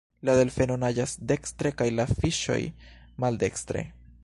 La 0.27 0.33
Delfeno 0.37 0.77
naĝas 0.83 1.13
dekstre, 1.33 1.73
kaj 1.81 1.87
la 1.99 2.07
Fiŝoj 2.15 2.59
maldekstre. 3.25 3.89